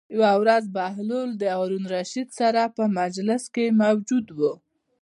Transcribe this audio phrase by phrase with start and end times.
[0.15, 4.39] یوه ورځ بهلول د هارون الرشید سره په مجلس کې موجود و.